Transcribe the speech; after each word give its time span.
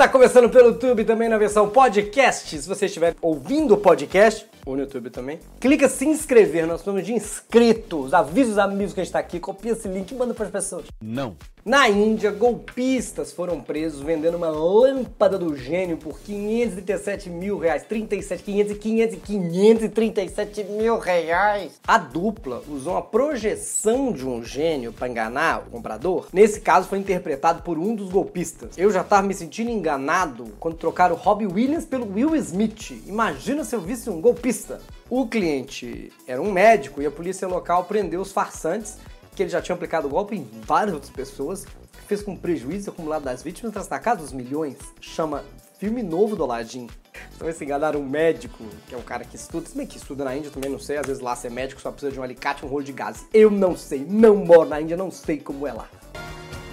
Está 0.00 0.08
começando 0.08 0.48
pelo 0.48 0.68
YouTube 0.68 1.04
também 1.04 1.28
na 1.28 1.36
versão 1.36 1.68
podcast. 1.68 2.58
Se 2.58 2.66
você 2.66 2.86
estiver 2.86 3.14
ouvindo 3.20 3.74
o 3.74 3.76
podcast, 3.76 4.46
ou 4.64 4.74
no 4.74 4.80
YouTube 4.80 5.10
também, 5.10 5.38
clica 5.60 5.90
se 5.90 6.06
inscrever. 6.06 6.66
Nós 6.66 6.80
estamos 6.80 7.04
de 7.04 7.12
inscritos. 7.12 8.14
Avisa 8.14 8.52
os 8.52 8.58
amigos 8.58 8.94
que 8.94 9.00
a 9.00 9.04
gente 9.04 9.10
está 9.10 9.18
aqui, 9.18 9.38
copia 9.38 9.72
esse 9.72 9.86
link 9.88 10.10
e 10.10 10.14
manda 10.14 10.32
para 10.32 10.46
as 10.46 10.50
pessoas. 10.50 10.86
Não. 11.02 11.36
Na 11.62 11.90
Índia, 11.90 12.30
golpistas 12.30 13.32
foram 13.32 13.60
presos 13.60 14.00
vendendo 14.00 14.36
uma 14.36 14.48
lâmpada 14.48 15.38
do 15.38 15.54
gênio 15.54 15.98
por 15.98 16.18
537 16.18 17.28
mil 17.28 17.58
reais. 17.58 17.82
37, 17.82 18.42
500 18.42 18.72
e 18.72 18.76
500 18.76 19.14
e 19.14 19.18
537 19.18 20.64
mil 20.64 20.98
reais. 20.98 21.78
A 21.86 21.98
dupla 21.98 22.62
usou 22.66 22.94
uma 22.94 23.02
projeção 23.02 24.10
de 24.10 24.26
um 24.26 24.42
gênio 24.42 24.90
para 24.90 25.08
enganar 25.08 25.60
o 25.60 25.70
comprador. 25.70 26.28
Nesse 26.32 26.62
caso, 26.62 26.88
foi 26.88 26.98
interpretado 26.98 27.62
por 27.62 27.78
um 27.78 27.94
dos 27.94 28.08
golpistas. 28.08 28.78
Eu 28.78 28.90
já 28.90 29.04
tava 29.04 29.26
me 29.26 29.34
sentindo 29.34 29.70
enganado 29.70 30.44
quando 30.58 30.78
trocaram 30.78 31.14
o 31.14 31.18
Robbie 31.18 31.46
Williams 31.46 31.84
pelo 31.84 32.10
Will 32.10 32.34
Smith. 32.36 32.90
Imagina 33.06 33.64
se 33.64 33.76
eu 33.76 33.82
visse 33.82 34.08
um 34.08 34.18
golpista. 34.18 34.80
O 35.10 35.26
cliente 35.26 36.10
era 36.26 36.40
um 36.40 36.52
médico 36.52 37.02
e 37.02 37.06
a 37.06 37.10
polícia 37.10 37.46
local 37.46 37.84
prendeu 37.84 38.20
os 38.20 38.32
farsantes 38.32 38.96
que 39.34 39.42
ele 39.42 39.50
já 39.50 39.60
tinha 39.60 39.74
aplicado 39.74 40.06
o 40.06 40.10
golpe 40.10 40.36
em 40.36 40.48
várias 40.66 40.94
outras 40.94 41.12
pessoas, 41.12 41.66
fez 42.06 42.22
com 42.22 42.36
prejuízo 42.36 42.90
acumulado 42.90 43.24
das 43.24 43.42
vítimas, 43.42 43.72
traz 43.72 43.88
na 43.88 43.98
casa 43.98 44.20
dos 44.20 44.32
milhões, 44.32 44.76
chama 45.00 45.44
filme 45.78 46.02
novo 46.02 46.36
do 46.36 46.44
Aladdin. 46.44 46.88
Então 47.36 47.48
esse 47.48 47.64
enganaram 47.64 48.00
um 48.00 48.08
médico, 48.08 48.64
que 48.86 48.94
é 48.94 48.98
um 48.98 49.02
cara 49.02 49.24
que 49.24 49.36
estuda, 49.36 49.66
se 49.66 49.76
bem 49.76 49.86
que 49.86 49.96
estuda 49.96 50.24
na 50.24 50.36
Índia, 50.36 50.50
também 50.50 50.70
não 50.70 50.78
sei, 50.78 50.96
às 50.96 51.06
vezes 51.06 51.22
lá 51.22 51.34
ser 51.34 51.50
médico 51.50 51.80
só 51.80 51.90
precisa 51.90 52.12
de 52.12 52.20
um 52.20 52.22
alicate 52.22 52.62
e 52.62 52.66
um 52.66 52.68
rolo 52.68 52.84
de 52.84 52.92
gás. 52.92 53.26
Eu 53.32 53.50
não 53.50 53.76
sei, 53.76 54.04
não 54.04 54.36
moro 54.36 54.68
na 54.68 54.80
Índia, 54.80 54.96
não 54.96 55.10
sei 55.10 55.38
como 55.38 55.66
é 55.66 55.72
lá. 55.72 55.88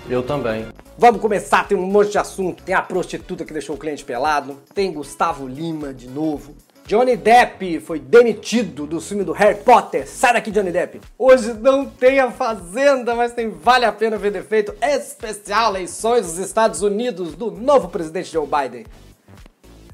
Eu 0.10 0.24
também. 0.24 0.66
Vamos 0.98 1.22
começar, 1.22 1.68
tem 1.68 1.78
um 1.78 1.86
monte 1.86 2.12
de 2.12 2.18
assunto. 2.18 2.64
Tem 2.64 2.74
a 2.74 2.82
prostituta 2.82 3.44
que 3.44 3.54
deixou 3.54 3.76
o 3.76 3.80
cliente 3.80 4.04
pelado, 4.04 4.58
tem 4.74 4.92
Gustavo 4.92 5.48
Lima 5.48 5.94
de 5.94 6.08
novo, 6.08 6.56
Johnny 6.88 7.18
Depp 7.18 7.82
foi 7.82 8.00
demitido 8.00 8.88
do 8.88 9.02
filme 9.02 9.26
do 9.26 9.34
Harry 9.34 9.62
Potter. 9.62 10.08
Sai 10.08 10.32
daqui, 10.32 10.50
Johnny 10.50 10.72
Depp. 10.72 11.02
Hoje 11.18 11.52
não 11.52 11.86
tem 11.86 12.18
a 12.18 12.32
Fazenda, 12.32 13.14
mas 13.14 13.34
tem 13.34 13.50
Vale 13.50 13.84
a 13.84 13.92
Pena 13.92 14.18
Ver 14.18 14.32
Defeito 14.32 14.74
especial 14.82 15.72
eleições 15.72 16.26
dos 16.26 16.38
Estados 16.38 16.82
Unidos 16.82 17.36
do 17.36 17.52
novo 17.52 17.90
presidente 17.90 18.32
Joe 18.32 18.48
Biden. 18.48 18.86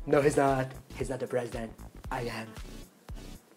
No, 0.06 0.20
he's 0.20 0.36
not. 0.36 0.68
He's 1.00 1.10
not 1.10 1.18
the 1.18 1.26
president. 1.26 1.72
I 2.12 2.30
am. 2.30 2.48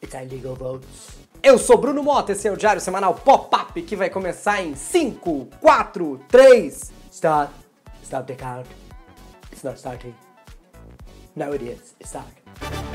It's 0.03 0.15
illegal 0.15 0.55
votes. 0.55 1.11
Eu 1.43 1.59
sou 1.59 1.77
Bruno 1.77 2.03
Mota, 2.03 2.33
esse 2.33 2.49
é 2.49 2.51
o 2.51 2.57
Diário 2.57 2.81
Semanal 2.81 3.13
Pop-Up 3.17 3.83
que 3.83 3.95
vai 3.95 4.09
começar 4.09 4.63
em 4.63 4.75
5, 4.75 5.49
4, 5.61 6.21
3. 6.27 6.93
Start. 7.13 7.51
Stop 8.03 8.33
the 8.33 8.43
count. 8.43 8.67
It's 9.53 9.63
not 9.63 9.77
starting. 9.77 10.15
Now 11.35 11.53
it 11.53 11.63
is. 11.63 11.95
It's 12.01 12.09
starting. 12.09 12.86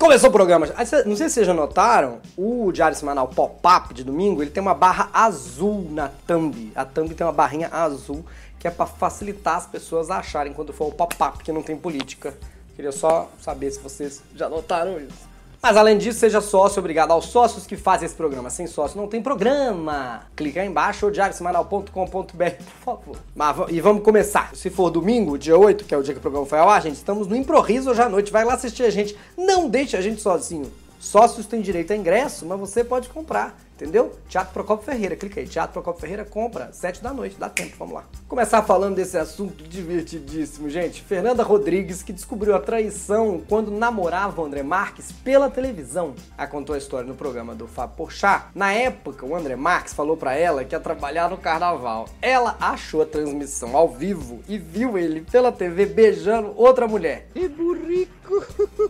Começou 0.00 0.30
o 0.30 0.32
programa. 0.32 0.66
Não 1.04 1.14
sei 1.14 1.28
se 1.28 1.34
vocês 1.34 1.46
já 1.46 1.52
notaram, 1.52 2.20
o 2.34 2.72
Diário 2.72 2.96
Semanal 2.96 3.28
Pop-Up 3.28 3.92
de 3.92 4.02
domingo, 4.02 4.42
ele 4.42 4.50
tem 4.50 4.62
uma 4.62 4.72
barra 4.72 5.10
azul 5.12 5.86
na 5.90 6.08
thumb. 6.26 6.72
A 6.74 6.86
thumb 6.86 7.14
tem 7.14 7.26
uma 7.26 7.32
barrinha 7.34 7.68
azul 7.70 8.24
que 8.58 8.66
é 8.66 8.70
para 8.70 8.86
facilitar 8.86 9.58
as 9.58 9.66
pessoas 9.66 10.10
a 10.10 10.16
acharem 10.16 10.54
quando 10.54 10.72
for 10.72 10.88
o 10.88 10.92
pop-up, 10.92 11.44
que 11.44 11.52
não 11.52 11.62
tem 11.62 11.76
política. 11.76 12.34
Queria 12.74 12.92
só 12.92 13.30
saber 13.42 13.70
se 13.72 13.78
vocês 13.78 14.22
já 14.34 14.48
notaram 14.48 14.98
isso. 14.98 15.28
Mas 15.62 15.76
além 15.76 15.98
disso, 15.98 16.18
seja 16.18 16.40
sócio, 16.40 16.80
obrigado 16.80 17.10
aos 17.10 17.26
sócios 17.26 17.66
que 17.66 17.76
fazem 17.76 18.06
esse 18.06 18.14
programa. 18.14 18.48
Sem 18.48 18.66
sócio 18.66 18.98
não 18.98 19.06
tem 19.06 19.20
programa. 19.20 20.22
Clica 20.34 20.62
aí 20.62 20.66
embaixo 20.66 21.04
ou 21.04 21.12
diariosemanal.com.br, 21.12 21.92
por 21.92 22.82
favor. 22.82 23.16
Mas, 23.34 23.56
e 23.68 23.78
vamos 23.80 24.02
começar. 24.02 24.54
Se 24.54 24.70
for 24.70 24.90
domingo, 24.90 25.36
dia 25.36 25.58
8, 25.58 25.84
que 25.84 25.94
é 25.94 25.98
o 25.98 26.02
dia 26.02 26.14
que 26.14 26.18
o 26.18 26.22
programa 26.22 26.46
foi 26.46 26.58
ao 26.58 26.68
ar, 26.70 26.80
gente, 26.80 26.94
estamos 26.94 27.26
no 27.26 27.36
Improviso 27.36 27.90
hoje 27.90 28.00
à 28.00 28.08
noite. 28.08 28.32
Vai 28.32 28.44
lá 28.44 28.54
assistir 28.54 28.84
a 28.84 28.90
gente. 28.90 29.14
Não 29.36 29.68
deixe 29.68 29.96
a 29.98 30.00
gente 30.00 30.22
sozinho. 30.22 30.72
Sócios 30.98 31.46
têm 31.46 31.60
direito 31.60 31.92
a 31.92 31.96
ingresso, 31.96 32.46
mas 32.46 32.58
você 32.58 32.82
pode 32.82 33.10
comprar. 33.10 33.58
Entendeu? 33.80 34.12
Teatro 34.28 34.52
Procopio 34.52 34.84
Ferreira, 34.84 35.16
clica 35.16 35.40
aí. 35.40 35.46
Teatro 35.46 35.72
Procopio 35.72 36.02
Ferreira 36.02 36.22
compra, 36.22 36.70
7 36.70 37.02
da 37.02 37.14
noite, 37.14 37.36
dá 37.38 37.48
tempo, 37.48 37.76
vamos 37.78 37.94
lá. 37.94 38.04
Começar 38.28 38.62
falando 38.62 38.96
desse 38.96 39.16
assunto 39.16 39.64
divertidíssimo, 39.64 40.68
gente. 40.68 41.02
Fernanda 41.02 41.42
Rodrigues, 41.42 42.02
que 42.02 42.12
descobriu 42.12 42.54
a 42.54 42.60
traição 42.60 43.40
quando 43.48 43.70
namorava 43.70 44.42
o 44.42 44.44
André 44.44 44.62
Marques 44.62 45.10
pela 45.10 45.48
televisão. 45.48 46.14
Ela 46.36 46.46
contou 46.46 46.74
a 46.74 46.78
história 46.78 47.08
no 47.08 47.14
programa 47.14 47.54
do 47.54 47.66
Fábio 47.66 47.96
Porchat. 47.96 48.48
Na 48.54 48.70
época, 48.70 49.24
o 49.24 49.34
André 49.34 49.56
Marques 49.56 49.94
falou 49.94 50.14
para 50.14 50.34
ela 50.34 50.62
que 50.62 50.74
ia 50.74 50.80
trabalhar 50.80 51.30
no 51.30 51.38
carnaval. 51.38 52.06
Ela 52.20 52.58
achou 52.60 53.00
a 53.00 53.06
transmissão 53.06 53.74
ao 53.74 53.88
vivo 53.88 54.40
e 54.46 54.58
viu 54.58 54.98
ele 54.98 55.22
pela 55.22 55.50
TV 55.50 55.86
beijando 55.86 56.52
outra 56.54 56.86
mulher. 56.86 57.28
E 57.34 57.48
burrico! 57.48 58.44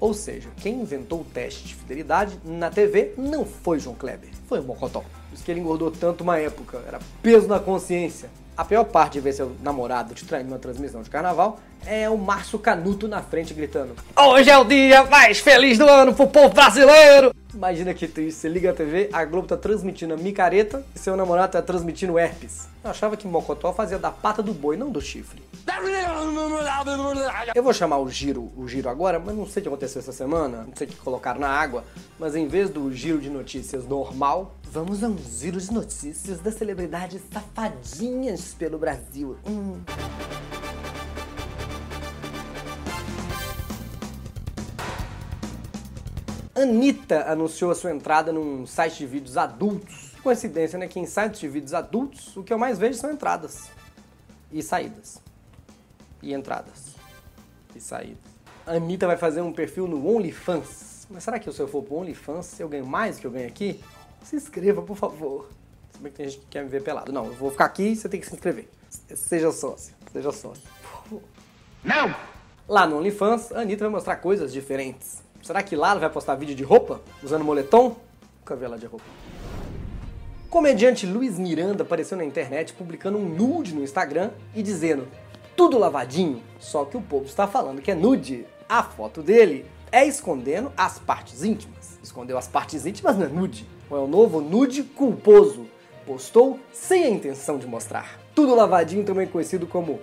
Ou 0.00 0.14
seja, 0.14 0.48
quem 0.58 0.80
inventou 0.80 1.20
o 1.20 1.24
teste 1.24 1.64
de 1.64 1.74
fidelidade 1.74 2.38
na 2.44 2.70
TV 2.70 3.14
não 3.16 3.44
foi 3.44 3.80
João 3.80 3.96
Kleber, 3.96 4.30
foi 4.48 4.60
o 4.60 4.62
Mocotó. 4.62 5.00
Por 5.00 5.34
isso 5.34 5.44
que 5.44 5.50
ele 5.50 5.60
engordou 5.60 5.90
tanto 5.90 6.22
uma 6.22 6.38
época, 6.38 6.80
era 6.86 7.00
peso 7.22 7.48
na 7.48 7.58
consciência. 7.58 8.30
A 8.56 8.64
pior 8.64 8.84
parte 8.84 9.14
de 9.14 9.20
ver 9.20 9.32
seu 9.32 9.52
namorado 9.62 10.14
te 10.14 10.24
traindo 10.24 10.50
numa 10.50 10.58
transmissão 10.58 11.02
de 11.02 11.08
carnaval 11.08 11.60
é 11.86 12.10
o 12.10 12.18
Márcio 12.18 12.58
Canuto 12.58 13.06
na 13.06 13.22
frente 13.22 13.54
gritando: 13.54 13.94
Hoje 14.16 14.50
é 14.50 14.58
o 14.58 14.64
dia 14.64 15.04
mais 15.04 15.38
feliz 15.38 15.78
do 15.78 15.86
ano 15.86 16.12
pro 16.12 16.26
povo 16.26 16.52
brasileiro! 16.54 17.37
Imagina 17.58 17.92
que 17.92 18.06
triste, 18.06 18.38
você 18.38 18.48
liga 18.48 18.70
a 18.70 18.72
TV, 18.72 19.10
a 19.12 19.24
Globo 19.24 19.48
tá 19.48 19.56
transmitindo 19.56 20.14
a 20.14 20.16
micareta 20.16 20.86
e 20.94 20.98
seu 21.00 21.16
namorado 21.16 21.50
tá 21.50 21.60
transmitindo 21.60 22.16
herpes. 22.16 22.68
Eu 22.84 22.90
achava 22.90 23.16
que 23.16 23.26
Mocotó 23.26 23.72
fazia 23.72 23.98
da 23.98 24.12
pata 24.12 24.40
do 24.40 24.54
boi, 24.54 24.76
não 24.76 24.90
do 24.90 25.00
chifre. 25.00 25.42
Eu 27.52 27.62
vou 27.64 27.74
chamar 27.74 27.98
o 27.98 28.08
giro, 28.08 28.52
o 28.56 28.68
giro 28.68 28.88
agora, 28.88 29.18
mas 29.18 29.34
não 29.34 29.44
sei 29.44 29.58
o 29.58 29.62
que 29.62 29.68
aconteceu 29.70 29.98
essa 29.98 30.12
semana, 30.12 30.66
não 30.68 30.76
sei 30.76 30.86
o 30.86 30.90
que 30.90 30.96
colocaram 30.98 31.40
na 31.40 31.48
água, 31.48 31.82
mas 32.16 32.36
em 32.36 32.46
vez 32.46 32.70
do 32.70 32.94
giro 32.94 33.20
de 33.20 33.28
notícias 33.28 33.84
normal, 33.88 34.54
vamos 34.62 35.02
a 35.02 35.08
um 35.08 35.18
giro 35.18 35.60
de 35.60 35.72
notícias 35.72 36.38
das 36.38 36.54
celebridades 36.54 37.20
safadinhas 37.32 38.54
pelo 38.54 38.78
Brasil. 38.78 39.36
Hum. 39.44 39.80
Anitta 46.62 47.30
anunciou 47.30 47.70
a 47.70 47.74
sua 47.74 47.92
entrada 47.92 48.32
num 48.32 48.66
site 48.66 48.98
de 48.98 49.06
vídeos 49.06 49.36
adultos. 49.36 50.12
Coincidência, 50.22 50.76
né? 50.76 50.88
Que 50.88 50.98
em 50.98 51.06
sites 51.06 51.38
de 51.38 51.48
vídeos 51.48 51.72
adultos, 51.72 52.36
o 52.36 52.42
que 52.42 52.52
eu 52.52 52.58
mais 52.58 52.78
vejo 52.78 52.98
são 52.98 53.12
entradas 53.12 53.70
e 54.50 54.60
saídas. 54.60 55.22
E 56.20 56.34
entradas 56.34 56.96
e 57.76 57.80
saídas. 57.80 58.18
A 58.66 58.72
Anitta 58.72 59.06
vai 59.06 59.16
fazer 59.16 59.40
um 59.40 59.52
perfil 59.52 59.86
no 59.86 60.04
OnlyFans. 60.08 61.06
Mas 61.08 61.22
será 61.22 61.38
que 61.38 61.50
se 61.50 61.60
eu 61.60 61.68
for 61.68 61.82
pro 61.82 61.96
OnlyFans 61.96 62.58
eu 62.58 62.68
ganho 62.68 62.86
mais 62.86 63.16
do 63.16 63.20
que 63.20 63.26
eu 63.28 63.30
ganho 63.30 63.46
aqui? 63.46 63.80
Se 64.24 64.34
inscreva, 64.34 64.82
por 64.82 64.96
favor. 64.96 65.48
Se 65.92 66.00
bem 66.00 66.10
que 66.10 66.18
tem 66.18 66.28
gente 66.28 66.40
que 66.40 66.46
quer 66.46 66.64
me 66.64 66.68
ver 66.68 66.82
pelado. 66.82 67.12
Não, 67.12 67.26
eu 67.26 67.34
vou 67.34 67.52
ficar 67.52 67.66
aqui 67.66 67.84
e 67.84 67.96
você 67.96 68.08
tem 68.08 68.20
que 68.20 68.26
se 68.26 68.34
inscrever. 68.34 68.68
Seja 69.14 69.52
sócio. 69.52 69.94
Seja 70.12 70.32
sócio. 70.32 70.64
Não! 71.84 72.14
Lá 72.66 72.86
no 72.86 72.98
OnlyFans, 72.98 73.52
a 73.52 73.60
Anitta 73.60 73.84
vai 73.84 73.92
mostrar 73.92 74.16
coisas 74.16 74.52
diferentes. 74.52 75.22
Será 75.48 75.62
que 75.62 75.74
lá 75.74 75.92
ela 75.92 76.00
vai 76.00 76.10
postar 76.10 76.34
vídeo 76.34 76.54
de 76.54 76.62
roupa? 76.62 77.00
Usando 77.22 77.42
moletom? 77.42 77.96
Nunca 78.40 78.54
vi 78.54 78.66
ela 78.66 78.76
de 78.76 78.84
roupa. 78.84 79.06
Comediante 80.50 81.06
Luiz 81.06 81.38
Miranda 81.38 81.84
apareceu 81.84 82.18
na 82.18 82.24
internet 82.26 82.74
publicando 82.74 83.16
um 83.16 83.26
nude 83.26 83.74
no 83.74 83.82
Instagram 83.82 84.32
e 84.54 84.62
dizendo 84.62 85.08
tudo 85.56 85.78
lavadinho, 85.78 86.42
só 86.58 86.84
que 86.84 86.98
o 86.98 87.00
povo 87.00 87.24
está 87.24 87.46
falando 87.46 87.80
que 87.80 87.90
é 87.90 87.94
nude. 87.94 88.44
A 88.68 88.82
foto 88.82 89.22
dele 89.22 89.64
é 89.90 90.06
escondendo 90.06 90.70
as 90.76 90.98
partes 90.98 91.42
íntimas. 91.42 91.98
Escondeu 92.02 92.36
as 92.36 92.46
partes 92.46 92.84
íntimas 92.84 93.16
não 93.16 93.24
é 93.24 93.30
nude. 93.30 93.66
É 93.90 93.94
o 93.94 94.06
novo 94.06 94.42
nude 94.42 94.82
culposo. 94.82 95.66
Postou 96.04 96.60
sem 96.74 97.04
a 97.04 97.08
intenção 97.08 97.56
de 97.56 97.66
mostrar. 97.66 98.20
Tudo 98.34 98.54
lavadinho 98.54 99.02
também 99.02 99.26
conhecido 99.26 99.66
como 99.66 99.98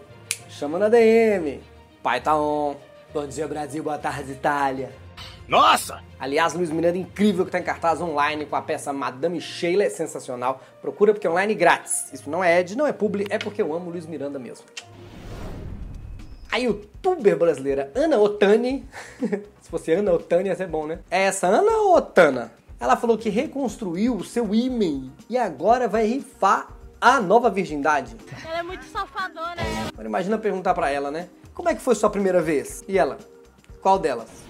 chama 0.50 0.80
na 0.80 0.90
DM, 0.90 1.62
pai 2.02 2.20
tá 2.20 2.36
on, 2.36 2.76
bom 3.14 3.28
dia 3.28 3.48
Brasil, 3.48 3.84
boa 3.84 4.00
tarde 4.00 4.32
Itália. 4.32 5.05
Nossa! 5.48 6.02
Aliás, 6.20 6.54
Luiz 6.54 6.72
Miranda 6.72 6.98
é 6.98 7.02
incrível 7.02 7.46
que 7.46 7.52
tá 7.52 7.60
em 7.60 7.64
cartaz 7.64 8.02
online 8.02 8.46
com 8.46 8.56
a 8.56 8.62
peça 8.62 8.92
Madame 8.92 9.40
Sheila, 9.40 9.84
é 9.84 9.90
sensacional. 9.90 10.60
Procura 10.82 11.14
porque 11.14 11.28
é 11.28 11.30
online 11.30 11.54
grátis. 11.54 12.12
Isso 12.12 12.30
não 12.30 12.44
é 12.44 12.60
Ed, 12.60 12.76
não 12.76 12.88
é 12.88 12.92
publi, 12.92 13.28
é 13.30 13.38
porque 13.38 13.62
eu 13.62 13.74
amo 13.74 13.92
Luiz 13.92 14.08
Miranda 14.08 14.40
mesmo. 14.40 14.66
A 16.52 16.58
youtuber 16.58 17.38
brasileira 17.38 17.92
Ana 17.94 18.18
Otani, 18.18 18.88
se 19.62 19.70
fosse 19.70 19.92
Ana 19.92 20.14
Otani 20.14 20.50
ia 20.50 20.56
ser 20.56 20.68
bom, 20.68 20.88
né? 20.88 21.00
É 21.12 21.24
essa 21.24 21.48
Ana 21.48 21.72
ou 21.72 21.96
Otana? 21.98 22.52
Ela 22.80 22.96
falou 22.98 23.18
que 23.18 23.30
reconstruiu 23.30 24.16
o 24.16 24.24
seu 24.24 24.54
e-mail 24.56 25.12
e 25.30 25.38
agora 25.38 25.88
vai 25.88 26.06
rifar 26.08 26.70
a 27.00 27.20
nova 27.22 27.50
virgindade. 27.50 28.16
Ela 28.48 28.60
é 28.60 28.64
muito 28.64 28.86
safadona. 28.86 29.56
né? 29.56 29.90
Agora 29.94 30.08
imagina 30.08 30.38
perguntar 30.38 30.74
pra 30.74 30.90
ela, 30.90 31.12
né? 31.12 31.30
Como 31.54 31.70
é 31.70 31.76
que 31.76 31.82
foi 31.82 31.94
sua 31.94 32.10
primeira 32.10 32.42
vez? 32.42 32.84
E 32.88 32.98
ela? 32.98 33.18
Qual 33.82 34.00
delas? 34.00 34.45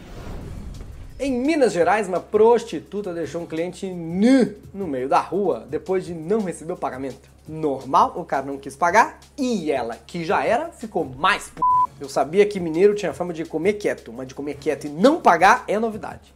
Em 1.18 1.32
Minas 1.32 1.72
Gerais, 1.72 2.10
uma 2.10 2.20
prostituta 2.20 3.14
deixou 3.14 3.42
um 3.42 3.46
cliente 3.46 3.88
nu 3.88 4.54
no 4.74 4.86
meio 4.86 5.08
da 5.08 5.22
rua 5.22 5.66
depois 5.70 6.04
de 6.04 6.14
não 6.14 6.42
receber 6.42 6.74
o 6.74 6.78
pagamento. 6.78 7.30
Normal, 7.48 8.14
o 8.18 8.26
cara 8.26 8.46
não 8.46 8.58
quis 8.58 8.76
pagar 8.76 9.22
e 9.38 9.72
ela, 9.72 9.96
que 9.96 10.26
já 10.26 10.44
era, 10.44 10.72
ficou 10.72 11.06
mais 11.06 11.50
p... 11.50 11.62
Eu 12.02 12.10
sabia 12.10 12.46
que 12.46 12.60
mineiro 12.60 12.94
tinha 12.94 13.14
fama 13.14 13.32
de 13.32 13.46
comer 13.46 13.74
quieto, 13.74 14.12
mas 14.12 14.28
de 14.28 14.36
comer 14.36 14.56
quieto 14.56 14.88
e 14.88 14.90
não 14.90 15.22
pagar 15.22 15.64
é 15.70 15.80
novidade. 15.80 16.34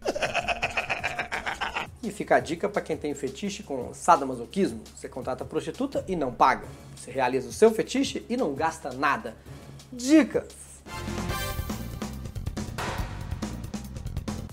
E 2.02 2.10
fica 2.10 2.38
a 2.38 2.40
dica 2.40 2.70
para 2.70 2.82
quem 2.82 2.96
tem 2.96 3.14
fetiche 3.14 3.62
com 3.64 3.94
sadomasoquismo: 3.94 4.80
você 4.96 5.10
contrata 5.10 5.44
prostituta 5.44 6.06
e 6.08 6.16
não 6.16 6.32
paga. 6.32 6.66
Você 6.96 7.12
realiza 7.12 7.50
o 7.50 7.52
seu 7.52 7.70
fetiche 7.72 8.26
e 8.30 8.38
não 8.38 8.54
gasta 8.54 8.94
nada. 8.94 9.36
Dicas! 9.92 10.48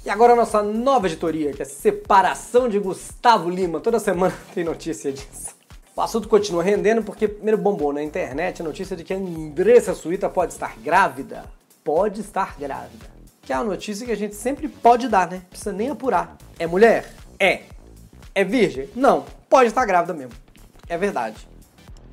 E 0.06 0.10
agora 0.10 0.34
a 0.34 0.36
nossa 0.36 0.62
nova 0.62 1.08
editoria, 1.08 1.52
que 1.52 1.62
é 1.62 1.64
Separação 1.64 2.68
de 2.68 2.78
Gustavo 2.78 3.50
Lima. 3.50 3.80
Toda 3.80 3.98
semana 3.98 4.32
tem 4.54 4.62
notícia 4.62 5.12
disso. 5.12 5.56
O 5.96 6.00
assunto 6.00 6.28
continua 6.28 6.62
rendendo 6.62 7.02
porque 7.02 7.26
primeiro 7.26 7.58
bombou 7.58 7.92
na 7.92 8.00
internet 8.00 8.62
a 8.62 8.64
notícia 8.64 8.96
de 8.96 9.02
que 9.02 9.12
a 9.12 9.16
Andressa 9.16 9.94
Suíta 9.94 10.28
pode 10.28 10.52
estar 10.52 10.76
grávida. 10.78 11.44
Pode 11.82 12.20
estar 12.20 12.56
grávida. 12.56 13.04
Que 13.42 13.52
é 13.52 13.56
uma 13.56 13.64
notícia 13.64 14.06
que 14.06 14.12
a 14.12 14.16
gente 14.16 14.36
sempre 14.36 14.68
pode 14.68 15.08
dar, 15.08 15.28
né? 15.28 15.42
Precisa 15.50 15.72
nem 15.72 15.90
apurar. 15.90 16.36
É 16.56 16.68
mulher? 16.68 17.12
É. 17.36 17.62
É 18.32 18.44
virgem? 18.44 18.88
Não. 18.94 19.24
Pode 19.50 19.70
estar 19.70 19.84
grávida 19.86 20.14
mesmo. 20.14 20.34
É 20.88 20.96
verdade. 20.96 21.48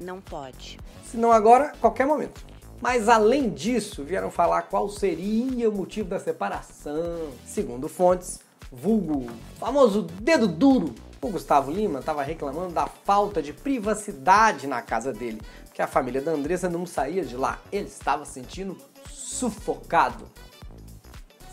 Não 0.02 0.20
pode. 0.20 0.80
Se 1.06 1.16
não 1.16 1.32
agora, 1.32 1.74
qualquer 1.80 2.08
momento. 2.08 2.53
Mas 2.84 3.08
além 3.08 3.50
disso, 3.50 4.04
vieram 4.04 4.30
falar 4.30 4.64
qual 4.64 4.90
seria 4.90 5.70
o 5.70 5.74
motivo 5.74 6.10
da 6.10 6.20
separação. 6.20 7.30
Segundo 7.46 7.88
fontes, 7.88 8.42
vulgo, 8.70 9.32
famoso 9.58 10.02
dedo 10.02 10.50
duro. 10.50 10.94
O 11.22 11.30
Gustavo 11.30 11.72
Lima 11.72 12.00
estava 12.00 12.22
reclamando 12.24 12.74
da 12.74 12.86
falta 12.86 13.42
de 13.42 13.54
privacidade 13.54 14.68
na 14.68 14.82
casa 14.82 15.14
dele, 15.14 15.42
porque 15.64 15.82
a 15.82 15.88
família 15.88 16.22
da 16.22 16.32
Andressa 16.32 16.68
não 16.68 16.86
saía 16.86 17.24
de 17.24 17.38
lá. 17.38 17.62
Ele 17.72 17.88
estava 17.88 18.26
se 18.26 18.34
sentindo 18.34 18.76
sufocado. 19.10 20.26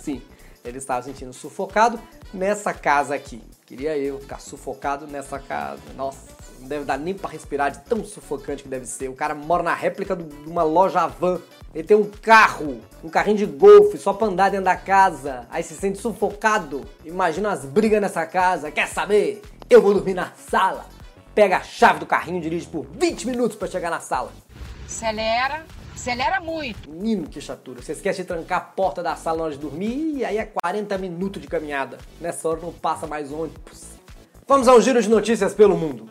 Sim, 0.01 0.21
ele 0.65 0.79
estava 0.79 1.01
se 1.01 1.13
sentindo 1.13 1.33
sufocado 1.33 2.01
nessa 2.35 2.75
casa 2.75 3.15
aqui. 3.15 3.41
Queria 3.67 3.97
eu 3.97 4.19
ficar 4.19 4.41
sufocado 4.41 5.07
nessa 5.07 5.39
casa. 5.39 5.81
Nossa, 5.97 6.40
não 6.61 6.69
deve 6.69 6.85
dar 6.85 6.99
nem 6.99 7.15
para 7.15 7.31
respirar 7.31 7.71
de 7.71 7.79
tão 7.81 8.05
sufocante 8.05 8.63
que 8.63 8.69
deve 8.69 8.87
ser. 8.87 9.09
O 9.09 9.15
cara 9.15 9.35
mora 9.35 9.63
na 9.63 9.75
réplica 9.75 10.15
de 10.15 10.49
uma 10.49 10.63
loja 10.63 11.07
van. 11.07 11.41
Ele 11.75 11.85
tem 11.85 11.97
um 11.97 12.11
carro, 12.23 12.81
um 13.03 13.09
carrinho 13.09 13.39
de 13.39 13.47
golfe, 13.47 13.97
só 13.97 14.13
pra 14.13 14.27
andar 14.27 14.51
dentro 14.51 14.65
da 14.65 14.77
casa. 14.77 15.47
Aí 15.51 15.63
se 15.63 15.75
sente 15.75 15.99
sufocado. 15.99 16.85
Imagina 17.05 17.51
as 17.51 17.65
brigas 17.65 18.01
nessa 18.01 18.27
casa. 18.27 18.71
Quer 18.71 18.89
saber? 18.89 19.41
Eu 19.69 19.81
vou 19.81 19.95
dormir 19.95 20.15
na 20.15 20.33
sala. 20.51 20.87
Pega 21.35 21.59
a 21.59 21.63
chave 21.63 22.01
do 22.01 22.07
carrinho 22.07 22.39
e 22.39 22.41
dirige 22.41 22.67
por 22.67 22.85
20 22.85 23.27
minutos 23.27 23.57
para 23.57 23.69
chegar 23.69 23.89
na 23.91 24.01
sala. 24.01 24.33
Acelera, 24.85 25.65
acelera 25.95 26.41
muito. 26.41 26.91
Menino, 26.91 27.29
que 27.29 27.41
chatura. 27.41 27.81
Você 27.81 27.93
esquece 27.93 28.23
de 28.23 28.29
trancar 28.29 28.59
a 28.59 28.61
porta 28.63 29.03
da 29.03 29.15
sala 29.15 29.39
na 29.39 29.45
hora 29.45 29.53
de 29.53 29.59
dormir 29.61 30.17
e 30.17 30.25
aí 30.25 30.39
é 30.39 30.45
40 30.45 30.99
minutos 30.99 31.41
de 31.41 31.47
caminhada. 31.47 31.99
Nessa 32.21 32.49
hora 32.49 32.61
não 32.61 32.73
passa 32.73 33.07
mais 33.07 33.31
ônibus. 33.33 33.91
Vamos 34.49 34.67
ao 34.67 34.81
giro 34.81 35.01
de 35.01 35.09
notícias 35.09 35.55
pelo 35.55 35.77
mundo. 35.77 36.09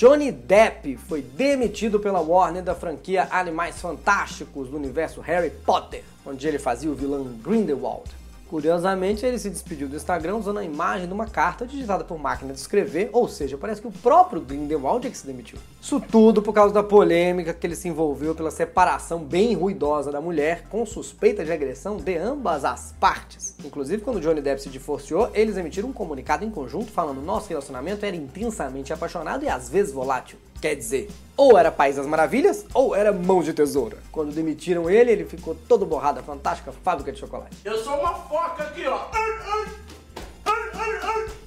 Johnny 0.00 0.32
Depp 0.32 0.96
foi 0.96 1.20
demitido 1.20 2.00
pela 2.00 2.20
Warner 2.20 2.62
da 2.62 2.74
franquia 2.74 3.28
Animais 3.30 3.82
Fantásticos 3.82 4.70
do 4.70 4.76
universo 4.78 5.20
Harry 5.20 5.50
Potter, 5.50 6.02
onde 6.24 6.48
ele 6.48 6.58
fazia 6.58 6.90
o 6.90 6.94
vilão 6.94 7.24
Grindelwald. 7.24 8.08
Curiosamente, 8.50 9.24
ele 9.24 9.38
se 9.38 9.48
despediu 9.48 9.86
do 9.86 9.94
Instagram 9.94 10.34
usando 10.34 10.58
a 10.58 10.64
imagem 10.64 11.06
de 11.06 11.12
uma 11.12 11.24
carta 11.24 11.64
digitada 11.64 12.02
por 12.02 12.18
máquina 12.18 12.52
de 12.52 12.58
escrever, 12.58 13.08
ou 13.12 13.28
seja, 13.28 13.56
parece 13.56 13.80
que 13.80 13.86
o 13.86 13.92
próprio 13.92 14.40
Grindelwald 14.40 15.06
é 15.06 15.10
que 15.10 15.16
se 15.16 15.24
demitiu. 15.24 15.56
Isso 15.80 16.00
tudo 16.00 16.42
por 16.42 16.52
causa 16.52 16.74
da 16.74 16.82
polêmica 16.82 17.54
que 17.54 17.64
ele 17.64 17.76
se 17.76 17.86
envolveu 17.86 18.34
pela 18.34 18.50
separação 18.50 19.20
bem 19.22 19.54
ruidosa 19.54 20.10
da 20.10 20.20
mulher, 20.20 20.64
com 20.68 20.84
suspeita 20.84 21.44
de 21.44 21.52
agressão 21.52 21.96
de 21.96 22.18
ambas 22.18 22.64
as 22.64 22.92
partes. 22.98 23.54
Inclusive, 23.64 24.02
quando 24.02 24.20
Johnny 24.20 24.40
Depp 24.40 24.60
se 24.60 24.68
divorciou, 24.68 25.30
eles 25.32 25.56
emitiram 25.56 25.90
um 25.90 25.92
comunicado 25.92 26.44
em 26.44 26.50
conjunto 26.50 26.90
falando 26.90 27.22
nosso 27.22 27.48
relacionamento 27.48 28.04
era 28.04 28.16
intensamente 28.16 28.92
apaixonado 28.92 29.44
e 29.44 29.48
às 29.48 29.68
vezes 29.68 29.92
volátil. 29.92 30.36
Quer 30.60 30.74
dizer, 30.74 31.10
ou 31.36 31.56
era 31.58 31.70
País 31.72 31.96
das 31.96 32.06
Maravilhas, 32.06 32.66
ou 32.74 32.94
era 32.94 33.12
Mão 33.12 33.42
de 33.42 33.52
Tesoura. 33.54 33.96
Quando 34.12 34.32
demitiram 34.34 34.90
ele, 34.90 35.10
ele 35.10 35.24
ficou 35.24 35.54
todo 35.54 35.86
borrado, 35.86 36.22
fantástica 36.22 36.70
fábrica 36.70 37.10
de 37.12 37.18
chocolate. 37.18 37.56
Eu 37.64 37.78
sou 37.78 37.98
uma 37.98 38.14
foca 38.14 38.64
aqui, 38.64 38.86
ó. 38.86 39.06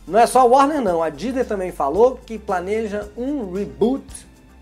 Não 0.07 0.19
é 0.19 0.25
só 0.27 0.42
a 0.42 0.44
Warner 0.45 0.81
não, 0.81 1.01
a 1.01 1.10
Disney 1.10 1.44
também 1.44 1.71
falou 1.71 2.15
que 2.25 2.38
planeja 2.38 3.07
um 3.15 3.54
reboot. 3.54 4.04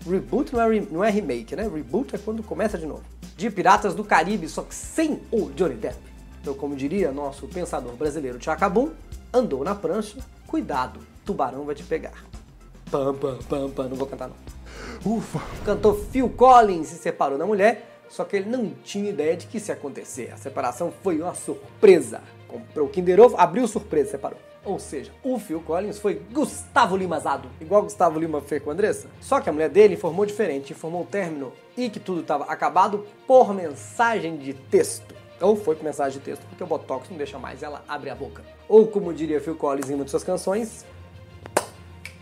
Reboot 0.08 0.52
não 0.52 0.60
é, 0.62 0.68
re- 0.68 0.88
não 0.90 1.04
é 1.04 1.10
remake, 1.10 1.56
né? 1.56 1.62
Reboot 1.62 2.14
é 2.14 2.18
quando 2.18 2.42
começa 2.42 2.76
de 2.78 2.86
novo. 2.86 3.02
De 3.36 3.50
Piratas 3.50 3.94
do 3.94 4.04
Caribe, 4.04 4.48
só 4.48 4.62
que 4.62 4.74
sem 4.74 5.20
o 5.30 5.50
Johnny 5.50 5.74
Depp. 5.74 5.96
Então, 6.40 6.54
como 6.54 6.76
diria 6.76 7.10
nosso 7.10 7.46
pensador 7.48 7.92
brasileiro 7.94 8.38
Tchacabum, 8.38 8.90
andou 9.32 9.64
na 9.64 9.74
prancha, 9.74 10.18
cuidado, 10.46 11.00
tubarão 11.24 11.64
vai 11.64 11.74
te 11.74 11.82
pegar. 11.82 12.12
Pam, 12.92 13.14
pam, 13.14 13.38
pam, 13.48 13.70
pam, 13.70 13.88
não 13.88 13.96
vou 13.96 14.06
cantar 14.06 14.28
não. 14.28 14.36
Ufa. 15.16 15.38
O 15.38 15.64
cantor 15.64 15.98
Phil 16.10 16.28
Collins 16.28 16.88
se 16.88 16.96
separou 16.96 17.38
da 17.38 17.46
mulher, 17.46 18.02
só 18.06 18.22
que 18.22 18.36
ele 18.36 18.50
não 18.50 18.70
tinha 18.84 19.08
ideia 19.08 19.34
de 19.34 19.46
que 19.46 19.56
isso 19.56 19.70
ia 19.70 19.74
acontecer. 19.74 20.30
A 20.30 20.36
separação 20.36 20.92
foi 21.02 21.18
uma 21.18 21.32
surpresa. 21.32 22.20
Comprou 22.46 22.86
o 22.86 22.90
Kinder 22.90 23.18
Ovo, 23.18 23.34
abriu 23.38 23.66
surpresa, 23.66 24.10
separou. 24.10 24.38
Ou 24.62 24.78
seja, 24.78 25.10
o 25.24 25.38
Phil 25.38 25.62
Collins 25.62 25.98
foi 25.98 26.20
Gustavo 26.30 26.94
Limazado, 26.94 27.48
igual 27.62 27.82
Gustavo 27.82 28.20
Lima 28.20 28.42
fez 28.42 28.62
com 28.62 28.68
a 28.68 28.74
Andressa. 28.74 29.08
Só 29.22 29.40
que 29.40 29.48
a 29.48 29.52
mulher 29.54 29.70
dele 29.70 29.94
informou 29.94 30.26
diferente, 30.26 30.74
informou 30.74 31.00
o 31.00 31.06
término 31.06 31.50
e 31.74 31.88
que 31.88 31.98
tudo 31.98 32.20
estava 32.20 32.44
acabado 32.44 33.06
por 33.26 33.54
mensagem 33.54 34.36
de 34.36 34.52
texto. 34.52 35.14
Ou 35.40 35.56
foi 35.56 35.76
por 35.76 35.82
mensagem 35.82 36.18
de 36.18 36.24
texto, 36.26 36.44
porque 36.46 36.62
o 36.62 36.66
Botox 36.66 37.08
não 37.08 37.16
deixa 37.16 37.38
mais 37.38 37.62
ela 37.62 37.82
abrir 37.88 38.10
a 38.10 38.14
boca. 38.14 38.44
Ou 38.68 38.86
como 38.86 39.14
diria 39.14 39.40
Phil 39.40 39.56
Collins 39.56 39.88
em 39.88 39.94
uma 39.94 40.04
de 40.04 40.10
suas 40.10 40.22
canções, 40.22 40.84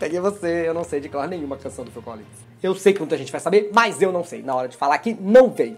Peguei 0.01 0.19
você, 0.19 0.67
eu 0.67 0.73
não 0.73 0.83
sei 0.83 0.99
declarar 0.99 1.27
nenhuma 1.27 1.57
canção 1.57 1.85
do 1.85 1.91
Phil 1.91 2.01
Collins. 2.01 2.25
Eu 2.63 2.73
sei 2.73 2.91
que 2.91 2.97
muita 2.97 3.15
gente 3.15 3.31
vai 3.31 3.39
saber, 3.39 3.69
mas 3.71 4.01
eu 4.01 4.11
não 4.11 4.23
sei. 4.23 4.41
Na 4.41 4.55
hora 4.55 4.67
de 4.67 4.75
falar 4.75 4.95
aqui, 4.95 5.13
não 5.13 5.51
veio. 5.51 5.77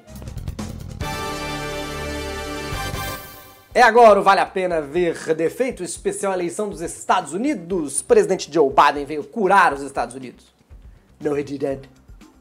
É 3.73 3.81
agora 3.81 4.21
o 4.21 4.23
Vale 4.23 4.39
a 4.39 4.45
Pena 4.45 4.79
Ver 4.79 5.35
defeito 5.35 5.83
especial 5.83 6.31
eleição 6.31 6.69
dos 6.69 6.79
Estados 6.79 7.33
Unidos. 7.33 8.01
Presidente 8.01 8.49
Joe 8.49 8.71
Biden 8.71 9.03
veio 9.03 9.25
curar 9.25 9.73
os 9.73 9.81
Estados 9.81 10.15
Unidos. 10.15 10.53
No, 11.19 11.37
he 11.37 11.43
didn't. 11.43 11.89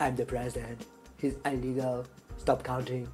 I'm 0.01 0.15
the 0.15 0.25
president. 0.25 0.87
He's 1.21 1.35
illegal. 1.45 2.05
Stop 2.39 2.63
counting. 2.63 3.09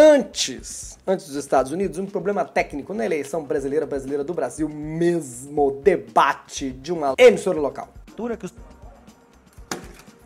Antes, 0.00 0.96
antes 1.04 1.26
dos 1.26 1.34
Estados 1.34 1.72
Unidos, 1.72 1.98
um 1.98 2.06
problema 2.06 2.44
técnico 2.44 2.94
na 2.94 3.04
eleição 3.04 3.42
brasileira 3.42 3.84
brasileira 3.84 4.22
do 4.22 4.32
Brasil, 4.32 4.68
mesmo 4.68 5.72
debate 5.82 6.70
de 6.70 6.92
uma 6.92 7.16
emissora 7.18 7.58
local. 7.58 7.92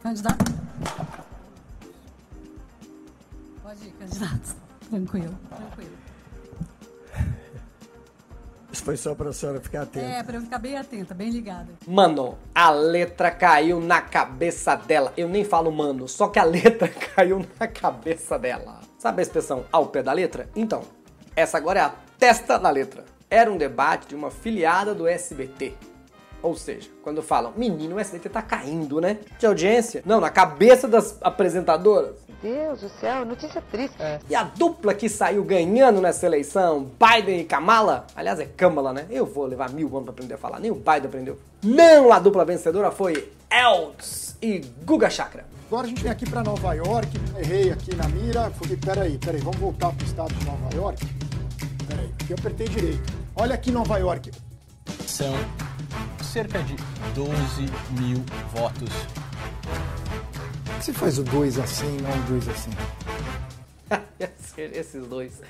Candidato. 0.02 0.44
Pode 3.62 3.86
ir, 3.86 3.92
candidato. 3.92 4.56
Tranquilo, 4.90 5.38
tranquilo. 5.48 5.90
Isso 8.70 8.84
foi 8.84 8.98
só 8.98 9.14
para 9.14 9.30
a 9.30 9.32
senhora 9.32 9.58
ficar 9.58 9.82
atenta. 9.82 10.06
É, 10.06 10.22
pra 10.22 10.36
eu 10.36 10.42
ficar 10.42 10.58
bem 10.58 10.76
atenta, 10.76 11.14
bem 11.14 11.30
ligada. 11.30 11.72
Mano, 11.86 12.36
a 12.54 12.70
letra 12.70 13.30
caiu 13.30 13.80
na 13.80 14.02
cabeça 14.02 14.74
dela. 14.74 15.14
Eu 15.16 15.30
nem 15.30 15.44
falo 15.44 15.72
mano, 15.72 16.06
só 16.06 16.28
que 16.28 16.38
a 16.38 16.44
letra 16.44 16.88
caiu 17.16 17.46
na 17.58 17.66
cabeça 17.66 18.38
dela. 18.38 18.91
Sabe 19.02 19.20
a 19.20 19.22
expressão 19.24 19.64
ao 19.72 19.86
pé 19.86 20.00
da 20.00 20.12
letra? 20.12 20.48
Então, 20.54 20.82
essa 21.34 21.56
agora 21.56 21.80
é 21.80 21.82
a 21.82 21.92
testa 22.20 22.56
da 22.56 22.70
letra. 22.70 23.04
Era 23.28 23.50
um 23.50 23.56
debate 23.56 24.06
de 24.06 24.14
uma 24.14 24.30
filiada 24.30 24.94
do 24.94 25.08
SBT. 25.08 25.74
Ou 26.40 26.54
seja, 26.54 26.88
quando 27.02 27.20
falam, 27.20 27.52
menino, 27.56 27.96
o 27.96 27.98
SBT 27.98 28.28
tá 28.28 28.40
caindo, 28.40 29.00
né? 29.00 29.18
De 29.40 29.44
audiência? 29.44 30.04
Não, 30.06 30.20
na 30.20 30.30
cabeça 30.30 30.86
das 30.86 31.18
apresentadoras. 31.20 32.14
Deus 32.40 32.80
do 32.80 32.88
céu, 32.88 33.24
notícia 33.24 33.60
triste. 33.72 33.96
E 34.30 34.36
a 34.36 34.44
dupla 34.44 34.94
que 34.94 35.08
saiu 35.08 35.42
ganhando 35.42 36.00
nessa 36.00 36.24
eleição, 36.24 36.88
Biden 36.96 37.40
e 37.40 37.44
Kamala, 37.44 38.06
aliás 38.14 38.38
é 38.38 38.46
Kamala, 38.46 38.92
né? 38.92 39.06
Eu 39.10 39.26
vou 39.26 39.46
levar 39.46 39.70
mil 39.70 39.88
anos 39.88 40.04
pra 40.04 40.12
aprender 40.12 40.34
a 40.34 40.38
falar, 40.38 40.60
nem 40.60 40.70
o 40.70 40.76
Biden 40.76 41.06
aprendeu. 41.06 41.38
Não, 41.60 42.12
a 42.12 42.20
dupla 42.20 42.44
vencedora 42.44 42.92
foi 42.92 43.32
Elts 43.52 44.36
e 44.40 44.58
Guga 44.84 45.10
Chakra. 45.10 45.44
Agora 45.66 45.86
a 45.86 45.88
gente 45.88 46.02
vem 46.02 46.12
aqui 46.12 46.28
para 46.28 46.42
Nova 46.42 46.74
York, 46.74 47.08
errei 47.38 47.70
aqui 47.70 47.94
na 47.94 48.08
mira, 48.08 48.50
falei, 48.50 48.76
peraí, 48.76 49.18
peraí, 49.18 49.40
vamos 49.40 49.58
voltar 49.58 49.92
pro 49.92 50.06
estado 50.06 50.34
de 50.34 50.44
Nova 50.44 50.74
York? 50.74 51.06
Peraí, 51.88 52.10
aqui 52.20 52.32
eu 52.32 52.36
apertei 52.38 52.68
direito. 52.68 53.12
Olha 53.34 53.54
aqui 53.54 53.70
Nova 53.70 53.98
York, 53.98 54.30
São 55.06 55.34
cerca 56.22 56.62
de 56.62 56.76
12 57.14 57.32
mil 57.98 58.22
votos 58.52 58.90
você 60.82 60.92
faz 60.92 61.16
o 61.16 61.22
dois 61.22 61.60
assim, 61.60 61.96
não 61.98 62.10
o 62.10 62.22
dois 62.22 62.48
assim? 62.48 62.70
Esses 64.74 65.06
dois. 65.06 65.40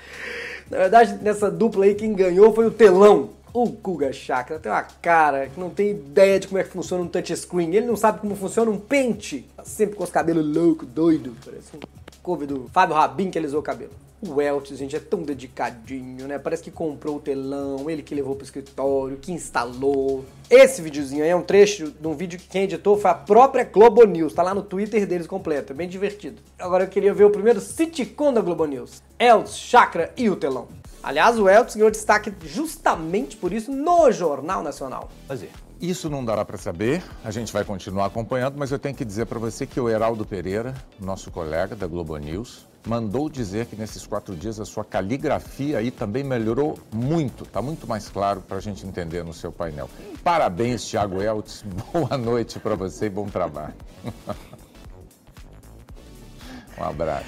Na 0.69 0.77
verdade, 0.77 1.15
nessa 1.23 1.49
dupla 1.49 1.85
aí, 1.85 1.95
quem 1.95 2.13
ganhou 2.13 2.53
foi 2.53 2.67
o 2.67 2.71
telão. 2.71 3.31
O 3.55 3.67
Guga 3.69 4.11
Chakra 4.11 4.57
tem 4.57 4.71
uma 4.71 4.81
cara 4.81 5.47
que 5.47 5.59
não 5.59 5.69
tem 5.69 5.91
ideia 5.91 6.39
de 6.39 6.47
como 6.47 6.57
é 6.57 6.63
que 6.63 6.71
funciona 6.71 7.03
um 7.03 7.07
touchscreen. 7.07 7.75
Ele 7.75 7.85
não 7.85 7.95
sabe 7.95 8.19
como 8.19 8.35
funciona 8.35 8.71
um 8.71 8.79
pente. 8.79 9.45
Tá 9.55 9.63
sempre 9.63 9.95
com 9.95 10.03
os 10.03 10.09
cabelos 10.09 10.43
loucos, 10.43 10.87
doido. 10.87 11.35
Parece 11.45 11.67
um 11.75 11.79
couve 12.23 12.47
do 12.47 12.67
Fábio 12.73 12.95
Rabin 12.95 13.29
que 13.29 13.37
alisou 13.37 13.59
o 13.59 13.63
cabelo. 13.63 13.91
O 14.27 14.35
Welch, 14.35 14.73
gente, 14.75 14.95
é 14.95 14.99
tão 14.99 15.21
dedicadinho, 15.21 16.27
né? 16.27 16.39
Parece 16.39 16.63
que 16.63 16.71
comprou 16.71 17.17
o 17.17 17.19
telão, 17.19 17.87
ele 17.91 18.01
que 18.01 18.15
levou 18.15 18.35
pro 18.35 18.43
escritório, 18.43 19.17
que 19.17 19.31
instalou. 19.31 20.25
Esse 20.49 20.81
videozinho 20.81 21.23
aí 21.23 21.29
é 21.29 21.35
um 21.35 21.43
trecho 21.43 21.91
de 21.91 22.07
um 22.07 22.15
vídeo 22.15 22.39
que 22.39 22.47
quem 22.47 22.63
editou 22.63 22.97
foi 22.97 23.11
a 23.11 23.13
própria 23.13 23.65
Globo 23.65 24.03
News. 24.03 24.33
Tá 24.33 24.41
lá 24.41 24.55
no 24.55 24.63
Twitter 24.63 25.05
deles 25.05 25.27
completo, 25.27 25.73
é 25.73 25.75
bem 25.75 25.87
divertido. 25.87 26.41
Agora 26.57 26.85
eu 26.85 26.87
queria 26.87 27.13
ver 27.13 27.25
o 27.25 27.29
primeiro 27.29 27.61
sitcom 27.61 28.33
da 28.33 28.41
Globo 28.41 28.65
News. 28.65 28.99
Elton, 29.19 29.45
Chakra 29.45 30.11
e 30.17 30.27
o 30.27 30.35
telão. 30.35 30.67
Aliás, 31.03 31.37
o 31.37 31.49
Elton 31.49 31.73
ganhou 31.73 31.91
destaque 31.91 32.33
justamente 32.45 33.35
por 33.35 33.51
isso 33.51 33.69
no 33.69 34.09
Jornal 34.09 34.63
Nacional. 34.63 35.09
fazer. 35.27 35.51
Isso 35.81 36.09
não 36.09 36.23
dará 36.23 36.45
para 36.45 36.57
saber, 36.57 37.03
a 37.25 37.29
gente 37.29 37.51
vai 37.51 37.65
continuar 37.65 38.05
acompanhando, 38.05 38.55
mas 38.57 38.71
eu 38.71 38.79
tenho 38.79 38.95
que 38.95 39.03
dizer 39.03 39.25
para 39.25 39.37
você 39.37 39.67
que 39.67 39.81
o 39.81 39.89
Heraldo 39.89 40.25
Pereira, 40.25 40.73
nosso 40.97 41.29
colega 41.29 41.75
da 41.75 41.85
Globo 41.85 42.15
News, 42.15 42.65
mandou 42.87 43.29
dizer 43.29 43.65
que 43.65 43.75
nesses 43.75 44.07
quatro 44.07 44.33
dias 44.33 44.61
a 44.61 44.65
sua 44.65 44.85
caligrafia 44.85 45.79
aí 45.79 45.91
também 45.91 46.23
melhorou 46.23 46.79
muito, 46.89 47.43
está 47.43 47.61
muito 47.61 47.85
mais 47.85 48.07
claro 48.07 48.41
para 48.41 48.55
a 48.55 48.61
gente 48.61 48.87
entender 48.87 49.25
no 49.25 49.33
seu 49.33 49.51
painel. 49.51 49.89
Parabéns, 50.23 50.85
Thiago 50.85 51.21
Eltz, 51.21 51.65
boa 51.91 52.17
noite 52.17 52.59
para 52.59 52.75
você 52.75 53.07
e 53.07 53.09
bom 53.09 53.27
trabalho. 53.27 53.73
um 56.79 56.83
abraço. 56.83 57.25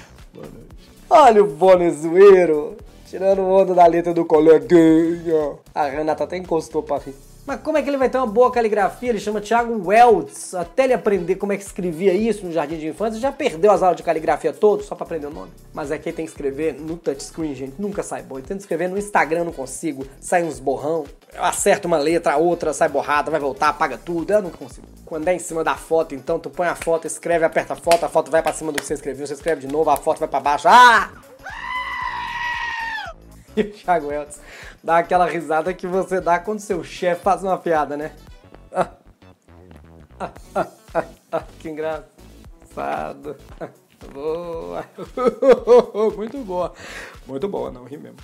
Olha 1.10 1.44
o 1.44 1.46
Bonezueiro, 1.46 2.78
tirando 3.06 3.42
onda 3.42 3.74
da 3.74 3.86
letra 3.86 4.12
do 4.12 4.24
coleguinha. 4.24 5.54
A 5.74 5.86
Renata 5.86 6.24
até 6.24 6.36
encostou 6.36 6.82
pra 6.82 6.98
rir. 6.98 7.14
Mas 7.46 7.60
como 7.60 7.78
é 7.78 7.82
que 7.82 7.88
ele 7.88 7.96
vai 7.96 8.10
ter 8.10 8.18
uma 8.18 8.26
boa 8.26 8.50
caligrafia? 8.50 9.10
Ele 9.10 9.20
chama 9.20 9.40
Thiago 9.40 9.86
Weltz. 9.86 10.52
Até 10.52 10.82
ele 10.82 10.94
aprender 10.94 11.36
como 11.36 11.52
é 11.52 11.56
que 11.56 11.62
escrevia 11.62 12.12
isso 12.12 12.44
no 12.44 12.50
jardim 12.52 12.76
de 12.76 12.88
infância, 12.88 13.20
já 13.20 13.30
perdeu 13.30 13.70
as 13.70 13.84
aulas 13.84 13.96
de 13.96 14.02
caligrafia 14.02 14.52
todas 14.52 14.86
só 14.86 14.96
pra 14.96 15.04
aprender 15.04 15.28
o 15.28 15.30
nome. 15.30 15.52
Mas 15.72 15.92
é 15.92 15.98
que 15.98 16.12
tem 16.12 16.24
que 16.24 16.32
escrever 16.32 16.74
no 16.74 16.96
touchscreen, 16.96 17.54
gente. 17.54 17.74
Nunca 17.78 18.02
sai 18.02 18.22
bom. 18.22 18.40
Eu 18.40 18.56
escrever 18.56 18.88
no 18.88 18.98
Instagram, 18.98 19.44
não 19.44 19.52
consigo. 19.52 20.04
Sai 20.20 20.42
uns 20.42 20.58
borrão. 20.58 21.04
Eu 21.32 21.44
acerto 21.44 21.86
uma 21.86 21.98
letra, 21.98 22.32
a 22.32 22.36
outra 22.36 22.72
sai 22.72 22.88
borrada, 22.88 23.30
vai 23.30 23.38
voltar, 23.38 23.68
apaga 23.68 23.96
tudo. 23.96 24.32
Eu 24.32 24.42
nunca 24.42 24.58
consigo. 24.58 24.88
Quando 25.04 25.28
é 25.28 25.34
em 25.34 25.38
cima 25.38 25.62
da 25.62 25.76
foto, 25.76 26.16
então, 26.16 26.40
tu 26.40 26.50
põe 26.50 26.66
a 26.66 26.74
foto, 26.74 27.06
escreve, 27.06 27.44
aperta 27.44 27.74
a 27.74 27.76
foto, 27.76 28.04
a 28.04 28.08
foto 28.08 28.28
vai 28.28 28.42
pra 28.42 28.52
cima 28.52 28.72
do 28.72 28.80
que 28.80 28.84
você 28.84 28.94
escreveu, 28.94 29.24
você 29.24 29.34
escreve 29.34 29.64
de 29.64 29.72
novo, 29.72 29.88
a 29.88 29.96
foto 29.96 30.18
vai 30.18 30.26
pra 30.26 30.40
baixo. 30.40 30.66
Ah! 30.66 31.12
E 33.56 33.60
o 33.62 33.70
Thiago 33.72 34.08
Weltz 34.08 34.40
dá 34.84 34.98
aquela 34.98 35.26
risada 35.26 35.72
que 35.72 35.86
você 35.86 36.20
dá 36.20 36.38
quando 36.38 36.60
seu 36.60 36.84
chefe 36.84 37.22
faz 37.22 37.42
uma 37.42 37.56
piada, 37.56 37.96
né? 37.96 38.12
Ah, 38.70 38.90
ah, 40.20 40.30
ah, 40.54 40.66
ah, 40.94 41.04
ah, 41.32 41.42
que 41.58 41.70
engraçado. 41.70 43.36
Boa. 44.12 44.84
Muito 46.14 46.38
boa. 46.38 46.74
Muito 47.26 47.48
boa, 47.48 47.70
não 47.70 47.84
ri 47.84 47.96
mesmo. 47.96 48.18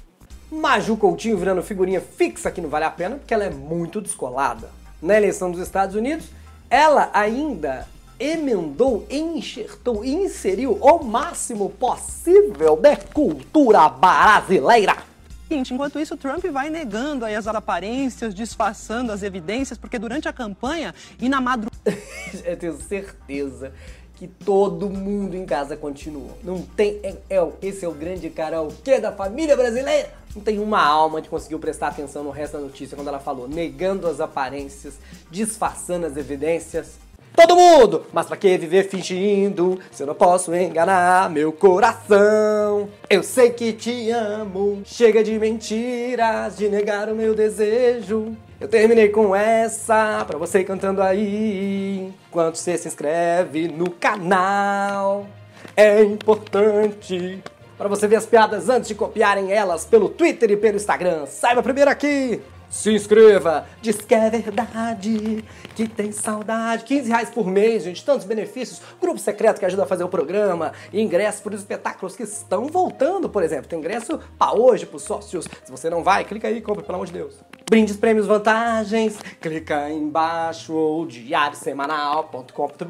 Maju 0.50 0.98
Coutinho 0.98 1.38
virando 1.38 1.62
figurinha 1.62 2.00
fixa 2.00 2.50
aqui 2.50 2.60
no 2.60 2.68
Vale 2.68 2.84
a 2.84 2.90
Pena, 2.90 3.16
porque 3.16 3.32
ela 3.32 3.44
é 3.44 3.50
muito 3.50 4.02
descolada. 4.02 4.70
Na 5.00 5.16
eleição 5.16 5.50
dos 5.50 5.60
Estados 5.60 5.96
Unidos, 5.96 6.26
ela 6.68 7.10
ainda 7.14 7.88
emendou, 8.20 9.06
enxertou 9.10 10.04
e 10.04 10.12
inseriu 10.12 10.78
o 10.80 11.02
máximo 11.02 11.70
possível 11.70 12.76
de 12.76 12.96
cultura 13.14 13.88
brasileira. 13.88 15.11
Seguinte, 15.52 15.74
Enquanto 15.74 16.00
isso, 16.00 16.16
Trump 16.16 16.42
vai 16.46 16.70
negando 16.70 17.26
as 17.26 17.46
aparências, 17.46 18.34
disfarçando 18.34 19.12
as 19.12 19.22
evidências, 19.22 19.76
porque 19.76 19.98
durante 19.98 20.26
a 20.26 20.32
campanha 20.32 20.94
e 21.20 21.28
na 21.28 21.42
madrugada. 21.42 21.72
Eu 22.42 22.56
tenho 22.56 22.80
certeza 22.80 23.70
que 24.14 24.26
todo 24.26 24.88
mundo 24.88 25.36
em 25.36 25.44
casa 25.44 25.76
continuou. 25.76 26.38
Não 26.42 26.62
tem. 26.62 27.00
É, 27.02 27.16
é- 27.28 27.52
esse 27.60 27.84
é 27.84 27.88
o 27.88 27.92
grande 27.92 28.30
karaokê 28.30 28.98
da 28.98 29.12
família 29.12 29.54
brasileira. 29.54 30.08
Não 30.34 30.40
tem 30.40 30.58
uma 30.58 30.82
alma 30.82 31.20
que 31.20 31.28
conseguiu 31.28 31.58
prestar 31.58 31.88
atenção 31.88 32.24
no 32.24 32.30
resto 32.30 32.54
da 32.54 32.60
notícia 32.60 32.96
quando 32.96 33.08
ela 33.08 33.20
falou 33.20 33.46
negando 33.46 34.06
as 34.06 34.20
aparências, 34.20 34.94
disfarçando 35.30 36.06
as 36.06 36.16
evidências. 36.16 36.92
Todo 37.34 37.56
mundo! 37.56 38.04
Mas 38.12 38.26
pra 38.26 38.36
que 38.36 38.58
viver 38.58 38.88
fingindo 38.88 39.78
se 39.90 40.02
eu 40.02 40.06
não 40.06 40.14
posso 40.14 40.54
enganar 40.54 41.30
meu 41.30 41.50
coração? 41.50 42.88
Eu 43.08 43.22
sei 43.22 43.50
que 43.50 43.72
te 43.72 44.10
amo, 44.10 44.82
chega 44.84 45.24
de 45.24 45.38
mentiras, 45.38 46.58
de 46.58 46.68
negar 46.68 47.08
o 47.08 47.14
meu 47.14 47.34
desejo. 47.34 48.36
Eu 48.60 48.68
terminei 48.68 49.08
com 49.08 49.34
essa 49.34 50.24
pra 50.26 50.38
você 50.38 50.62
cantando 50.62 51.02
aí. 51.02 52.12
Enquanto 52.28 52.56
você 52.56 52.76
se 52.76 52.86
inscreve 52.86 53.66
no 53.66 53.90
canal, 53.90 55.26
é 55.74 56.02
importante 56.02 57.42
para 57.78 57.88
você 57.88 58.06
ver 58.06 58.16
as 58.16 58.26
piadas 58.26 58.68
antes 58.68 58.88
de 58.88 58.94
copiarem 58.94 59.50
elas 59.52 59.86
pelo 59.86 60.10
Twitter 60.10 60.50
e 60.50 60.56
pelo 60.56 60.76
Instagram. 60.76 61.24
Saiba 61.26 61.62
primeiro 61.62 61.90
aqui. 61.90 62.40
Se 62.72 62.90
inscreva, 62.90 63.66
diz 63.82 63.96
que 63.96 64.14
é 64.14 64.30
verdade, 64.30 65.44
que 65.74 65.86
tem 65.86 66.10
saudade. 66.10 66.84
15 66.84 67.06
reais 67.06 67.28
por 67.28 67.46
mês, 67.46 67.84
gente, 67.84 68.02
tantos 68.02 68.24
benefícios. 68.24 68.80
Grupo 68.98 69.18
secreto 69.18 69.58
que 69.58 69.66
ajuda 69.66 69.82
a 69.82 69.86
fazer 69.86 70.04
o 70.04 70.08
programa, 70.08 70.72
ingresso 70.90 71.42
para 71.42 71.54
os 71.54 71.60
espetáculos 71.60 72.16
que 72.16 72.22
estão 72.22 72.68
voltando, 72.68 73.28
por 73.28 73.42
exemplo. 73.42 73.68
Tem 73.68 73.78
ingresso 73.78 74.18
para 74.38 74.58
hoje, 74.58 74.86
para 74.86 74.96
os 74.96 75.02
sócios. 75.02 75.46
Se 75.62 75.70
você 75.70 75.90
não 75.90 76.02
vai, 76.02 76.24
clica 76.24 76.48
aí 76.48 76.56
e 76.56 76.62
compra, 76.62 76.82
pelo 76.82 76.94
amor 76.94 77.06
de 77.06 77.12
Deus. 77.12 77.34
Brindes, 77.68 77.98
prêmios, 77.98 78.26
vantagens, 78.26 79.18
clica 79.38 79.84
aí 79.84 79.94
embaixo 79.94 80.72
ou 80.72 81.04
diariosemanal.com.br. 81.04 82.82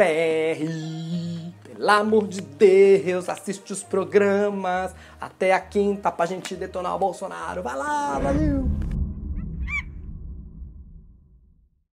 Pelo 1.75 1.91
amor 1.91 2.29
de 2.29 2.41
Deus, 2.41 3.29
assiste 3.29 3.73
os 3.73 3.83
programas 3.83 4.95
até 5.21 5.53
a 5.53 5.59
quinta 5.59 6.13
pra 6.13 6.25
gente 6.25 6.55
detonar 6.55 6.95
o 6.95 7.01
Bolsonaro. 7.01 7.65
Vai 7.65 7.77
lá, 7.77 8.21
valeu! 8.21 8.92